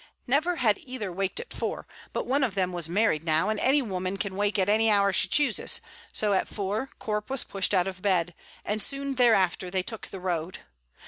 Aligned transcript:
Never 0.25 0.55
had 0.55 0.79
either 0.79 1.11
waked 1.13 1.39
at 1.39 1.53
four; 1.53 1.87
but 2.11 2.25
one 2.25 2.43
of 2.43 2.55
them 2.55 2.73
was 2.73 2.89
married 2.89 3.23
now, 3.23 3.49
and 3.49 3.59
any 3.59 3.83
woman 3.83 4.17
can 4.17 4.35
wake 4.35 4.57
at 4.57 4.67
any 4.67 4.89
hour 4.89 5.13
she 5.13 5.27
chooses, 5.27 5.79
so 6.11 6.33
at 6.33 6.47
four 6.47 6.89
Corp 6.97 7.29
was 7.29 7.43
pushed 7.43 7.71
out 7.71 7.85
of 7.85 8.01
bed, 8.01 8.33
and 8.65 8.81
soon 8.81 9.13
thereafter 9.13 9.69
they 9.69 9.83
took 9.83 10.07
the 10.07 10.19
road. 10.19 10.57